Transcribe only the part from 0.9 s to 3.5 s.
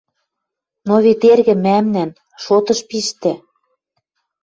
вет эргӹ мӓмнӓн!.. Шотыш пиштӹ.